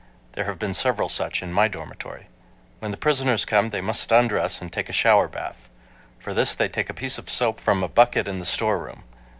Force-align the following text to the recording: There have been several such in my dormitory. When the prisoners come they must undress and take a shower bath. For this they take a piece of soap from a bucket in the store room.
There 0.31 0.45
have 0.45 0.57
been 0.57 0.73
several 0.73 1.09
such 1.09 1.43
in 1.43 1.53
my 1.53 1.67
dormitory. 1.67 2.25
When 2.79 2.89
the 2.89 2.97
prisoners 2.97 3.45
come 3.45 3.69
they 3.69 3.81
must 3.81 4.11
undress 4.11 4.59
and 4.59 4.73
take 4.73 4.89
a 4.89 4.93
shower 4.93 5.27
bath. 5.27 5.69
For 6.17 6.33
this 6.33 6.55
they 6.55 6.69
take 6.69 6.89
a 6.89 6.93
piece 6.95 7.19
of 7.19 7.29
soap 7.29 7.59
from 7.59 7.83
a 7.83 7.87
bucket 7.87 8.27
in 8.27 8.39
the 8.39 8.45
store 8.45 8.79
room. 8.79 9.03